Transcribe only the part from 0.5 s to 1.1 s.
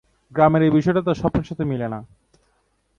এই বিষয়টা